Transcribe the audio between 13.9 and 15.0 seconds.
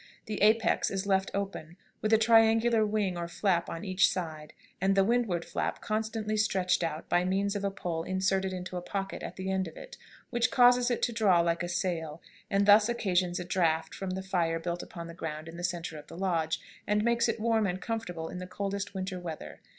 from the fire built